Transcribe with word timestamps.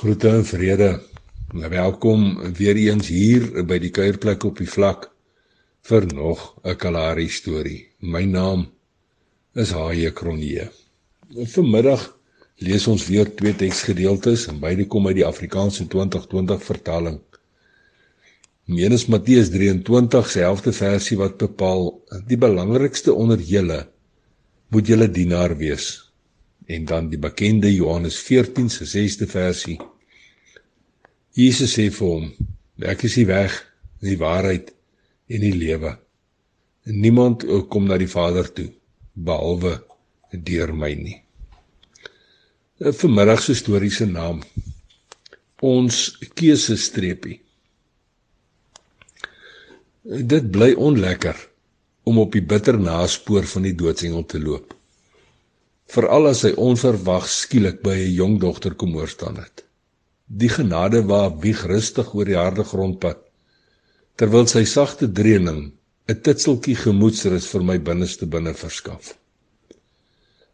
Groete 0.00 0.28
en 0.28 0.44
vrede. 0.44 1.00
Welkom 1.52 2.38
weer 2.56 2.76
eens 2.76 3.10
hier 3.12 3.42
by 3.68 3.76
die 3.82 3.90
kuierplek 3.92 4.46
op 4.48 4.56
die 4.56 4.68
vlak 4.74 5.10
vir 5.84 6.06
nog 6.08 6.56
'n 6.64 6.76
Kalahari 6.80 7.28
storie. 7.28 7.82
My 8.00 8.24
naam 8.24 8.70
is 9.52 9.74
Haie 9.76 10.10
Kronje. 10.10 10.70
Vanmiddag 11.52 12.16
lees 12.64 12.86
ons 12.86 13.06
weer 13.12 13.28
twee 13.34 13.52
teksgedeeltes 13.52 14.46
en 14.48 14.60
beide 14.60 14.86
kom 14.86 15.06
uit 15.06 15.20
die 15.20 15.26
Afrikaanse 15.26 15.86
2020 15.86 16.64
vertaling. 16.64 17.20
Een 18.68 18.92
is 18.92 19.06
Matteus 19.06 19.50
23 19.50 20.30
selfde 20.30 20.72
versie 20.72 21.18
wat 21.18 21.36
bepaal 21.36 22.00
die 22.26 22.40
belangrikste 22.40 23.12
onder 23.12 23.38
julle 23.38 23.88
moet 24.70 24.86
julle 24.86 25.10
dienaar 25.10 25.56
wees 25.56 26.09
en 26.70 26.84
dan 26.84 27.08
die 27.10 27.18
bekende 27.18 27.70
Johannes 27.74 28.18
14 28.18 28.70
se 28.70 28.86
6de 28.86 29.26
versie. 29.26 29.78
Jesus 31.34 31.74
sê 31.74 31.88
vir 31.90 32.06
hom: 32.06 32.30
"Ek 32.92 33.02
is 33.08 33.16
die 33.18 33.26
weg, 33.26 33.56
die 34.00 34.18
waarheid 34.18 34.70
en 35.28 35.40
die 35.46 35.54
lewe. 35.54 35.96
Niemand 36.84 37.44
kom 37.68 37.86
na 37.86 37.98
die 37.98 38.10
Vader 38.10 38.46
toe 38.52 38.70
behalwe 39.14 39.80
deur 40.30 40.72
my 40.72 40.94
nie." 40.94 41.18
'n 42.80 42.92
Vanmiddag 42.92 43.42
se 43.42 43.54
storie 43.54 43.90
se 43.90 44.06
naam 44.06 44.42
ons 45.60 46.18
keuse 46.34 46.76
streepie. 46.76 47.40
Dit 50.02 50.50
bly 50.50 50.72
onlekker 50.72 51.36
om 52.04 52.18
op 52.18 52.32
die 52.32 52.42
bitter 52.42 52.78
naspoor 52.80 53.44
van 53.46 53.62
die 53.62 53.74
doodsengel 53.74 54.24
te 54.24 54.40
loop 54.40 54.79
veral 55.90 56.28
as 56.30 56.44
hy 56.46 56.52
onverwags 56.68 57.40
skielik 57.44 57.82
by 57.82 57.96
'n 57.98 58.14
jong 58.14 58.38
dogter 58.38 58.74
kom 58.74 58.92
hoor 58.94 59.08
staan 59.08 59.36
het. 59.36 59.64
Die 60.26 60.48
genade 60.48 61.02
waar 61.10 61.32
wieg 61.42 61.66
rustig 61.66 62.14
oor 62.14 62.24
die 62.24 62.38
harde 62.38 62.64
grondpad 62.64 63.18
terwyl 64.16 64.46
sy 64.46 64.64
sagte 64.64 65.08
dreuning 65.18 65.72
'n 66.08 66.20
titseltjie 66.24 66.76
gemoedsrus 66.76 67.46
vir 67.52 67.62
my 67.62 67.78
binneste 67.78 68.26
binne 68.26 68.54
verskaf. 68.54 69.14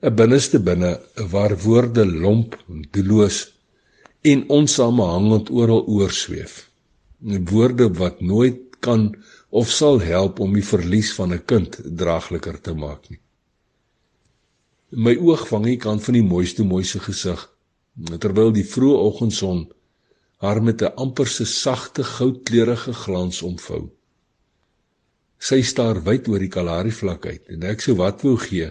'n 0.02 0.16
Binneste 0.20 0.58
binne 0.58 1.00
waar 1.32 1.54
woorde 1.66 2.04
lomp 2.06 2.56
doelloos 2.92 3.38
en 4.22 4.48
onsamehangend 4.48 5.50
oral 5.50 5.84
oorsweef. 5.86 6.70
Woorde 7.52 7.86
wat 8.00 8.20
nooit 8.20 8.60
kan 8.80 9.16
of 9.50 9.70
sal 9.70 10.00
help 10.00 10.40
om 10.40 10.54
die 10.54 10.68
verlies 10.72 11.12
van 11.18 11.32
'n 11.32 11.44
kind 11.44 11.80
draagliker 11.84 12.60
te 12.60 12.74
maak 12.74 13.10
nie. 13.10 13.20
My 14.90 15.16
oog 15.18 15.48
vang 15.48 15.64
die 15.66 15.78
kant 15.82 16.04
van 16.04 16.14
die 16.14 16.22
mooiste 16.22 16.62
mooiste 16.62 17.00
gesig 17.02 17.40
terwyl 18.22 18.52
die 18.52 18.66
vroeë 18.68 18.98
oggendson 19.08 19.64
haar 20.44 20.60
met 20.62 20.82
'n 20.82 20.94
amper 20.94 21.26
se 21.26 21.44
sagte 21.44 22.04
goudkleurige 22.04 22.92
glans 22.92 23.42
omvou. 23.42 23.90
Sy 25.38 25.62
staar 25.62 26.02
wyd 26.04 26.28
oor 26.28 26.38
die 26.38 26.52
Kalahari 26.52 26.92
vlak 26.92 27.26
uit 27.26 27.48
en 27.48 27.62
ek 27.62 27.80
sou 27.80 27.96
wat 27.96 28.22
wou 28.22 28.36
gee 28.36 28.70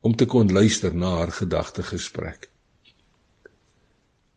om 0.00 0.16
te 0.16 0.26
kon 0.26 0.52
luister 0.52 0.94
na 0.94 1.10
haar 1.16 1.32
gedagte 1.32 1.82
gesprek. 1.82 2.50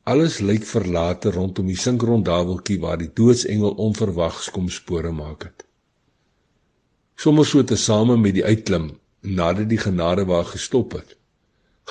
Alles 0.03 0.39
lyk 0.39 0.63
verlate 0.63 1.31
rondom 1.31 1.67
die 1.67 1.79
sinkrondaveltjie 1.79 2.79
waar 2.79 2.97
die 2.97 3.11
doodsengel 3.13 3.75
onverwags 3.75 4.49
kom 4.51 4.69
spore 4.69 5.11
maak 5.11 5.43
het. 5.43 5.65
Sommers 7.15 7.49
so 7.49 7.63
te 7.63 7.75
same 7.75 8.17
met 8.17 8.33
die 8.33 8.45
uitklim 8.45 9.02
nadat 9.23 9.69
die 9.69 9.79
genade 9.79 10.25
waar 10.27 10.45
gestop 10.45 10.93
het, 10.99 11.16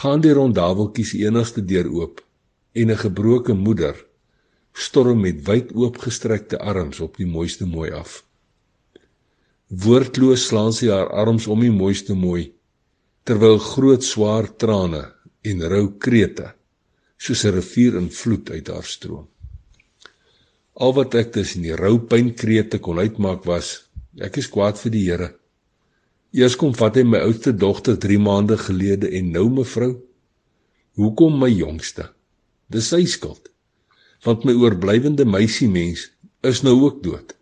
gaan 0.00 0.20
die 0.20 0.32
rondaweltjies 0.32 1.14
enigste 1.20 1.64
deur 1.64 1.88
oop 1.88 2.20
en 2.72 2.90
'n 2.90 2.96
gebroke 2.96 3.54
moeder 3.54 3.96
storm 4.72 5.20
met 5.20 5.44
wyd 5.44 5.72
oopgestrekte 5.72 6.58
arms 6.58 7.00
op 7.00 7.16
die 7.16 7.26
mooiste 7.26 7.66
mooi 7.66 7.90
af. 7.92 8.24
Woordloos 9.68 10.46
slaan 10.46 10.72
sy 10.72 10.88
haar 10.88 11.08
arms 11.08 11.46
om 11.46 11.60
die 11.60 11.72
mooiste 11.72 12.14
mooi 12.14 12.52
terwyl 13.24 13.58
groot 13.58 14.04
swaar 14.04 14.48
trane 14.56 15.12
en 15.42 15.68
rou 15.68 15.86
krete 15.98 16.54
soos 17.18 17.44
'n 17.44 17.54
rivier 17.54 17.96
in 17.96 18.10
vloed 18.10 18.50
uit 18.50 18.68
haar 18.68 18.84
stroom. 18.84 19.28
Al 20.74 20.92
wat 20.94 21.14
ek 21.14 21.32
tussen 21.32 21.62
die 21.62 21.76
rou 21.76 21.98
pynkrete 21.98 22.78
kon 22.78 22.98
uitmaak 22.98 23.44
was 23.44 23.88
ek 24.18 24.36
is 24.36 24.48
kwaad 24.48 24.78
vir 24.78 24.90
die 24.90 25.04
Here 25.10 25.41
Eers 26.32 26.56
kom 26.56 26.72
vat 26.72 26.96
hy 26.96 27.04
my 27.04 27.20
oudste 27.26 27.52
dogter 27.52 27.98
3 28.00 28.16
maande 28.24 28.56
gelede 28.56 29.10
en 29.18 29.30
nou 29.34 29.48
mevrou. 29.52 29.92
Hoekom 30.96 31.36
my 31.40 31.50
jongste? 31.52 32.06
Dis 32.72 32.88
sy 32.92 33.04
skuld. 33.04 33.50
Want 34.24 34.46
my 34.48 34.54
oorblywende 34.56 35.26
meisie 35.28 35.68
mens 35.68 36.06
is 36.48 36.62
nou 36.64 36.78
ook 36.86 37.02
dood. 37.04 37.34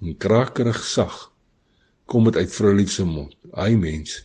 En 0.00 0.16
krakerig 0.16 0.80
sag 0.88 1.18
kom 2.08 2.24
dit 2.28 2.36
uit 2.40 2.52
vrou 2.52 2.72
lief 2.76 2.92
se 2.96 3.04
mond. 3.04 3.36
Ai 3.52 3.76
mens. 3.76 4.22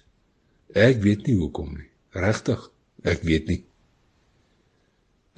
Ek 0.72 1.02
weet 1.04 1.28
nie 1.28 1.36
hoekom 1.40 1.74
nie. 1.76 1.90
Regtig, 2.16 2.62
ek 3.04 3.26
weet 3.28 3.52
nie. 3.52 3.60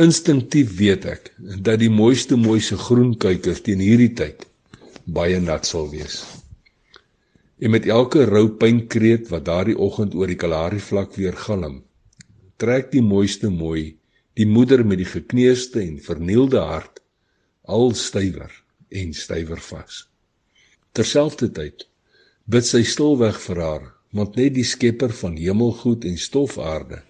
Instinktief 0.02 0.78
weet 0.78 1.06
ek 1.10 1.34
dat 1.40 1.82
die 1.82 1.92
mooiste 1.94 2.38
mooiste 2.38 2.78
groen 2.78 3.16
kuikers 3.18 3.62
teen 3.66 3.82
hierdie 3.82 4.14
tyd 4.18 4.46
baie 5.06 5.42
nat 5.42 5.66
sal 5.66 5.90
wees. 5.92 6.22
En 7.62 7.70
met 7.70 7.86
elke 7.86 8.24
rou 8.26 8.48
pynkreet 8.58 9.28
wat 9.30 9.46
daardie 9.46 9.78
oggend 9.78 10.16
oor 10.18 10.32
die 10.32 10.40
Kalahari 10.44 10.80
vlak 10.82 11.14
weer 11.14 11.36
galm, 11.38 11.84
trek 12.58 12.90
die 12.94 13.04
mooiste 13.06 13.52
mooi, 13.54 14.00
die 14.34 14.48
moeder 14.50 14.82
met 14.86 14.98
die 15.02 15.10
gekneusde 15.10 15.84
en 15.84 16.00
vernielde 16.02 16.64
hart 16.66 17.04
al 17.70 17.94
stywer 17.94 18.52
en 18.90 19.14
stywer 19.14 19.62
vas. 19.62 20.08
Terselfdertyd 20.98 21.86
bid 22.50 22.66
sy 22.66 22.82
stilweg 22.88 23.38
vir 23.46 23.62
haar, 23.62 23.86
want 24.12 24.36
net 24.42 24.56
die 24.58 24.66
Skepper 24.68 25.14
van 25.22 25.38
hemelgoed 25.38 26.10
en 26.10 26.18
stofaarde 26.18 27.04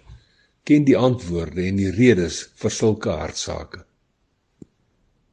ken 0.68 0.84
die 0.86 0.98
antwoorde 0.98 1.64
en 1.64 1.80
die 1.80 1.90
redes 1.90 2.44
vir 2.60 2.70
sulke 2.70 3.16
hartsake. 3.24 3.82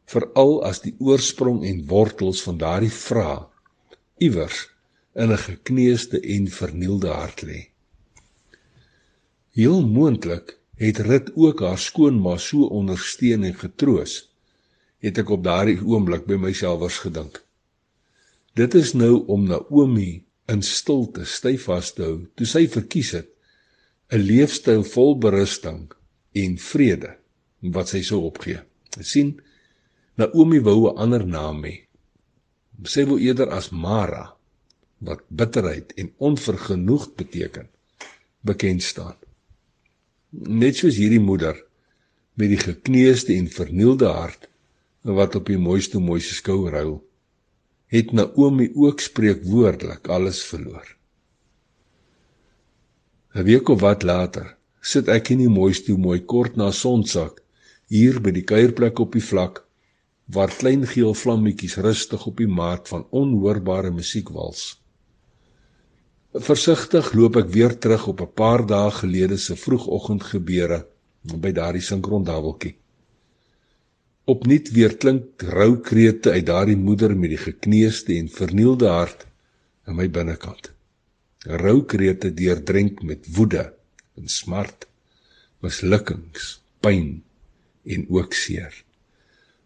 Veral 0.09 0.55
as 0.65 0.79
die 0.81 0.95
oorsprong 0.97 1.61
en 1.67 1.83
wortels 1.91 2.41
van 2.47 2.57
daardie 2.63 2.93
vraag 2.93 3.49
iewers 4.23 4.65
in 5.21 5.31
'n 5.31 5.43
gekneusde 5.47 6.19
en 6.35 6.47
vernielde 6.47 7.07
hart 7.07 7.41
lê. 7.41 7.59
Heel 9.59 9.81
moontlik 9.87 10.57
het 10.79 10.97
Rut 10.99 11.31
ook 11.35 11.59
haar 11.59 11.77
skoonma 11.77 12.37
so 12.37 12.63
ondersteun 12.79 13.43
en 13.43 13.55
getroos, 13.55 14.13
het 15.03 15.17
ek 15.17 15.29
op 15.29 15.43
daardie 15.43 15.79
oomblik 15.83 16.23
by 16.25 16.37
myself 16.39 17.01
gedink. 17.03 17.43
Dit 18.55 18.73
is 18.73 18.93
nou 18.93 19.25
om 19.27 19.43
Naomi 19.47 20.23
in 20.47 20.61
stilte 20.61 21.25
styf 21.25 21.67
vas 21.67 21.91
te 21.93 22.03
hou 22.03 22.17
toe 22.35 22.47
sy 22.47 22.67
verkies 22.67 23.11
het 23.11 23.29
'n 24.11 24.23
leefstyl 24.23 24.83
vol 24.83 25.17
berusting 25.17 25.91
en 26.33 26.57
vrede 26.57 27.11
wat 27.61 27.89
sy 27.89 28.01
sou 28.01 28.23
opgee. 28.23 28.59
sien 28.99 29.41
Naomi 30.15 30.59
wou 30.59 30.89
'n 30.89 30.97
ander 30.97 31.27
naam 31.27 31.63
hê. 31.63 31.75
Sy 32.83 33.03
wou 33.05 33.19
eerder 33.19 33.49
as 33.49 33.69
Mara 33.69 34.38
wat 34.99 35.23
bitterheid 35.27 35.93
en 35.93 36.11
onvergenoegd 36.17 37.15
beteken, 37.15 37.69
bekend 38.39 38.83
staan. 38.83 39.15
Net 40.29 40.75
soos 40.75 40.99
hierdie 40.99 41.23
moeder 41.23 41.57
met 42.33 42.51
die 42.51 42.59
gekneusde 42.61 43.33
en 43.35 43.47
vernielde 43.51 44.11
hart 44.11 44.47
wat 45.01 45.35
op 45.35 45.47
die 45.47 45.57
mooiste 45.57 45.99
mooiste 45.99 46.35
skouer 46.35 46.75
huil, 46.75 46.97
het 47.89 48.11
Naomi 48.11 48.69
ook 48.75 48.99
spreekwoordelik 48.99 50.07
alles 50.07 50.43
verloor. 50.43 50.95
'n 53.33 53.43
Week 53.43 53.69
of 53.69 53.79
wat 53.81 54.03
later 54.03 54.57
sit 54.81 55.07
ek 55.07 55.29
in 55.29 55.41
die 55.43 55.51
mooiste 55.53 55.95
mooi 55.97 56.19
kort 56.25 56.55
na 56.57 56.71
sonsak 56.71 57.41
hier 57.87 58.19
by 58.21 58.31
die 58.31 58.45
kuierplek 58.51 58.99
op 58.99 59.13
die 59.13 59.23
vlak 59.23 59.63
waar 60.33 60.53
klein 60.53 60.85
geel 60.85 61.13
vlammetjies 61.13 61.77
rustig 61.81 62.25
op 62.29 62.37
die 62.37 62.49
maat 62.49 62.87
van 62.87 63.07
onhoorbare 63.09 63.91
musiek 63.91 64.29
wals. 64.29 64.79
Versigtig 66.29 67.13
loop 67.17 67.39
ek 67.39 67.47
weer 67.49 67.73
terug 67.81 68.03
op 68.07 68.21
'n 68.21 68.33
paar 68.37 68.61
dae 68.65 68.91
gelede 68.91 69.37
se 69.37 69.55
vroegoggend 69.55 70.23
gebeure 70.23 70.85
by 71.25 71.51
daardie 71.51 71.81
sinkrondaveltjie. 71.81 72.75
Opnuut 74.25 74.69
weer 74.71 74.97
klink 74.97 75.41
rou 75.41 75.79
krete 75.81 76.29
uit 76.31 76.45
daardie 76.45 76.77
moeder 76.77 77.17
met 77.17 77.29
die 77.29 77.41
gekneusde 77.41 78.13
en 78.13 78.29
vernielde 78.29 78.87
hart 78.87 79.25
in 79.87 79.95
my 79.95 80.09
binnekant. 80.09 80.71
Rou 81.45 81.83
krete 81.85 82.33
deurdrenk 82.33 83.01
met 83.01 83.25
woede 83.35 83.73
en 84.15 84.27
smart, 84.27 84.85
mislukkings, 85.61 86.61
pyn 86.79 87.23
en 87.83 88.05
ook 88.09 88.33
seer. 88.33 88.83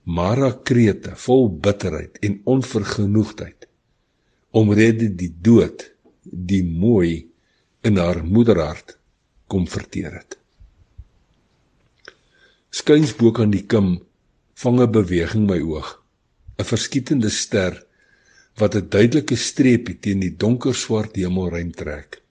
Mara 0.04 0.52
krete 0.64 1.16
vol 1.16 1.50
bitterheid 1.50 2.18
en 2.22 2.42
onvergenoegdheid 2.44 3.68
omrede 4.52 5.16
die 5.16 5.34
dood 5.42 5.93
die 6.24 6.64
mooi 6.64 7.30
in 7.84 7.98
haar 7.98 8.24
moederhart 8.26 8.98
kom 9.48 9.68
verteer 9.68 10.14
het. 10.14 10.38
Skuins 12.74 13.14
bo 13.16 13.32
kan 13.32 13.52
die 13.52 13.66
kim 13.68 14.00
vang 14.64 14.80
'n 14.82 14.92
beweging 14.92 15.46
my 15.48 15.60
oog. 15.60 15.90
'n 16.58 16.66
Verskietende 16.66 17.30
ster 17.30 17.86
wat 18.60 18.76
'n 18.76 18.90
duidelike 18.90 19.36
streepie 19.36 20.00
teen 20.00 20.20
die 20.20 20.36
donker 20.44 20.76
swart 20.76 21.16
hemelruim 21.16 21.72
trek. 21.72 22.22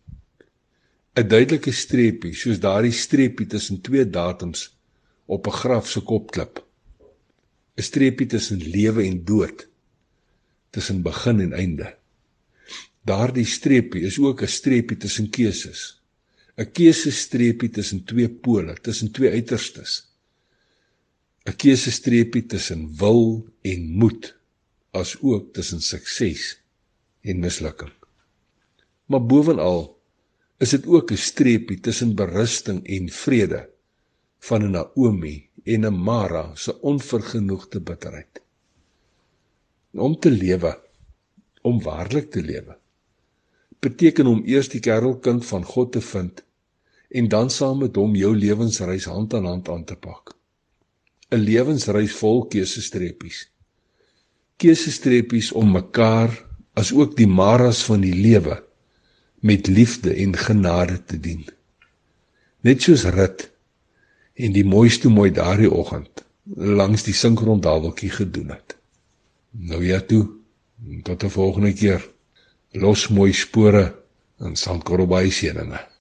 'n 1.17 1.29
Duidelike 1.29 1.73
streepie 1.73 2.35
soos 2.35 2.59
daardie 2.61 2.93
streepie 2.93 3.47
tussen 3.47 3.81
twee 3.81 4.05
datums 4.05 4.61
op 5.27 5.47
'n 5.47 5.59
graf 5.63 5.89
se 5.89 6.01
kopklip. 6.01 6.65
'n 7.77 7.83
Streepie 7.83 8.27
tussen 8.27 8.59
lewe 8.59 9.03
en 9.05 9.25
dood, 9.25 9.69
tussen 10.71 11.03
begin 11.03 11.41
en 11.41 11.53
einde. 11.53 12.02
Daardie 13.05 13.45
streepie 13.45 14.05
is 14.07 14.19
ook 14.19 14.43
'n 14.43 14.47
streepie 14.59 14.97
tussen 14.97 15.31
keuses. 15.31 16.03
'n 16.57 16.71
Keusestreepie 16.73 17.71
tussen 17.71 18.05
twee 18.05 18.29
pole, 18.29 18.75
tussen 18.81 19.11
twee 19.11 19.31
uiterstes. 19.31 19.93
'n 21.47 21.57
Keusestreepie 21.57 22.47
tussen 22.47 22.97
wil 22.97 23.49
en 23.63 23.81
moed, 23.91 24.37
as 24.91 25.17
ook 25.21 25.53
tussen 25.53 25.81
sukses 25.81 26.61
en 27.21 27.39
mislukking. 27.39 27.93
Maar 29.07 29.27
bovenal 29.27 29.99
is 30.59 30.71
dit 30.71 30.87
ook 30.87 31.11
'n 31.11 31.17
streepie 31.17 31.81
tussen 31.81 32.15
berusting 32.15 32.87
en 32.87 33.09
vrede 33.09 33.69
van 34.39 34.63
'n 34.63 34.71
Naomi 34.71 35.49
en 35.65 35.87
'n 35.87 36.03
Mara 36.03 36.55
se 36.55 36.81
onvergenoegde 36.81 37.81
bitterheid. 37.81 38.43
Om 39.91 40.19
te 40.19 40.31
lewe, 40.31 40.81
om 41.63 41.83
waarlik 41.83 42.31
te 42.31 42.43
lewe, 42.43 42.79
beteken 43.83 44.27
om 44.31 44.43
eers 44.47 44.69
die 44.71 44.81
kerelkind 44.81 45.47
van 45.47 45.65
God 45.67 45.93
te 45.93 46.01
vind 46.01 46.45
en 47.13 47.29
dan 47.29 47.51
saam 47.51 47.83
met 47.83 47.97
hom 47.99 48.15
jou 48.17 48.31
lewensreis 48.37 49.05
hand 49.11 49.35
aan 49.35 49.45
hand 49.45 49.69
aan 49.69 49.85
te 49.85 49.97
pak. 49.97 50.35
'n 51.33 51.41
Lewensreis 51.41 52.15
vol 52.21 52.47
keusestreepies. 52.53 53.49
Keusestreepies 54.57 55.53
om 55.53 55.73
mekaar 55.73 56.33
as 56.75 56.93
ook 56.93 57.17
die 57.17 57.27
maras 57.27 57.83
van 57.85 58.01
die 58.01 58.15
lewe 58.15 58.63
met 59.41 59.67
liefde 59.67 60.15
en 60.15 60.37
genade 60.37 61.05
te 61.05 61.21
dien. 61.21 61.45
Net 62.61 62.83
soos 62.83 63.05
rit 63.05 63.51
en 64.35 64.53
die 64.53 64.65
mooiste 64.65 65.09
mooi 65.09 65.31
daardie 65.31 65.71
oggend 65.71 66.25
langs 66.57 67.03
die 67.03 67.15
sinkrondaweltjie 67.15 68.11
gedoen 68.11 68.55
het. 68.55 68.77
Nou 69.51 69.85
ja 69.85 70.01
toe, 70.01 70.29
tot 71.03 71.25
'n 71.25 71.31
volgende 71.31 71.73
keer 71.73 72.11
los 72.73 73.09
mooi 73.11 73.33
spore 73.33 73.85
in 74.41 74.57
Sandkorrelbaai 74.57 75.31
seëninge. 75.31 75.83